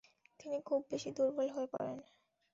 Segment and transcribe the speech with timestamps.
[0.39, 1.97] তিনি খুব বেশি দুর্বল হয়ে পড়েন।